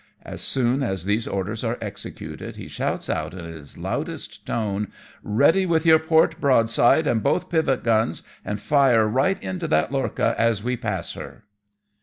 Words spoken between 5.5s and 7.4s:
with your port broadside and